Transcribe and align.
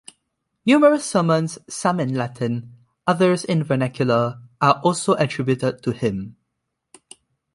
Numerous 0.65 1.05
sermons, 1.05 1.59
some 1.69 1.99
in 1.99 2.15
Latin, 2.15 2.73
others 3.05 3.45
in 3.45 3.63
vernacular, 3.63 4.41
are 4.59 4.81
also 4.83 5.13
attributed 5.13 5.83
to 5.83 5.91
him. 5.91 6.37